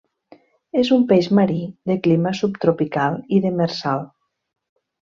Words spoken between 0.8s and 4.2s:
És un peix marí, de clima subtropical i demersal.